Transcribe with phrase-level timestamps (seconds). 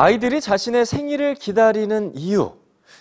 [0.00, 2.52] 아이들이 자신의 생일을 기다리는 이유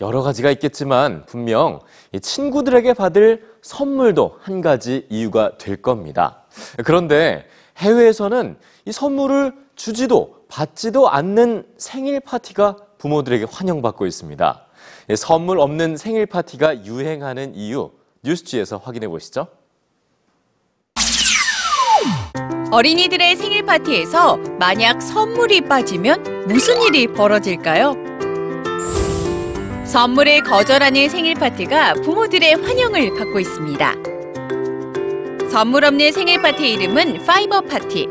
[0.00, 1.78] 여러 가지가 있겠지만 분명
[2.12, 6.46] 이 친구들에게 받을 선물도 한 가지 이유가 될 겁니다.
[6.84, 7.46] 그런데
[7.76, 8.56] 해외에서는
[8.86, 14.66] 이 선물을 주지도 받지도 않는 생일 파티가 부모들에게 환영받고 있습니다.
[15.10, 17.92] 이 선물 없는 생일 파티가 유행하는 이유
[18.24, 19.46] 뉴스지에서 확인해 보시죠.
[22.72, 27.96] 어린이들의 생일 파티에서 만약 선물이 빠지면 무슨 일이 벌어질까요?
[29.84, 33.94] 선물을 거절하는 생일 파티가 부모들의 환영을 받고 있습니다.
[35.50, 38.06] 선물 없는 생일 파티 이름은 fiver 파티.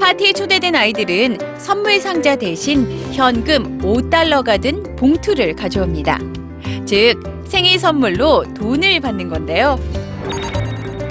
[0.00, 6.20] 파티에 초대된 아이들은 선물 상자 대신 현금 5달러가 든 봉투를 가져옵니다.
[6.86, 9.80] 즉, 생일 선물로 돈을 받는 건데요.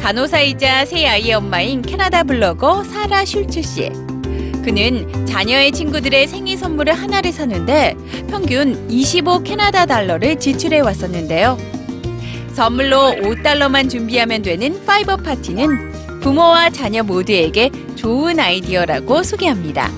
[0.09, 3.91] 간호사이자 세 아이의 엄마인 캐나다 블로거 사라 슐츠 씨.
[4.65, 7.95] 그는 자녀의 친구들의 생일 선물을 하나를 사는데
[8.27, 11.59] 평균 25 캐나다 달러를 지출해 왔었는데요.
[12.55, 19.91] 선물로 5달러만 준비하면 되는 파이버 파티는 부모와 자녀 모두에게 좋은 아이디어라고 소개합니다.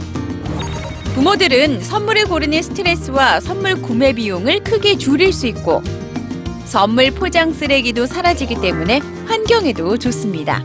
[1.15, 5.81] 부모들은 선물을 고르는 스트레스와 선물 구매 비용을 크게 줄일 수 있고
[6.65, 10.63] 선물 포장 쓰레기도 사라지기 때문에 환경에도 좋습니다.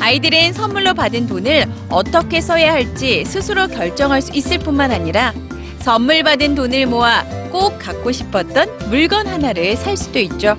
[0.00, 5.32] 아이들은 선물로 받은 돈을 어떻게 써야 할지 스스로 결정할 수 있을 뿐만 아니라
[5.80, 10.56] 선물 받은 돈을 모아 꼭 갖고 싶었던 물건 하나를 살 수도 있죠.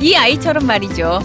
[0.00, 1.20] 이 아이처럼 말이죠.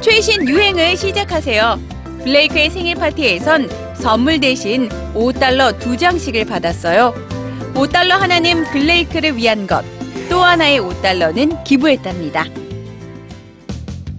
[0.00, 1.80] 최신 유행을 시작하세요.
[2.24, 7.14] 블레이크의 생일 파티에선 선물 대신 5달러 두 장씩을 받았어요.
[7.74, 9.84] 5달러 하나는 블레이크를 위한 것,
[10.28, 12.44] 또 하나의 5달러는 기부했답니다.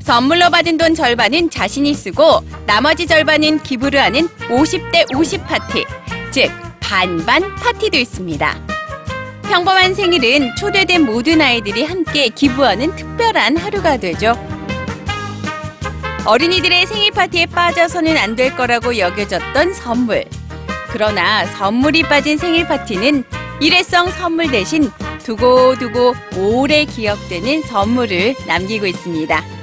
[0.01, 5.85] 선물로 받은 돈 절반은 자신이 쓰고 나머지 절반은 기부를 하는 50대 50 파티,
[6.31, 8.55] 즉 반반 파티도 있습니다.
[9.49, 14.33] 평범한 생일은 초대된 모든 아이들이 함께 기부하는 특별한 하루가 되죠.
[16.25, 20.25] 어린이들의 생일 파티에 빠져서는 안 될 거라고 여겨졌던 선물.
[20.89, 23.23] 그러나 선물이 빠진 생일 파티는
[23.61, 24.89] 일회성 선물 대신
[25.27, 29.56] 두고두고 오래 기억되는 선물을 남기고 있습니다.